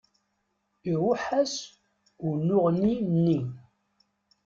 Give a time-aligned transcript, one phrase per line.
[0.89, 1.55] Iruḥ-as
[2.27, 3.39] unuɣni-nni.